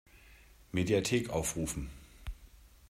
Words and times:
Mediathek 0.71 1.29
aufrufen! 1.29 1.91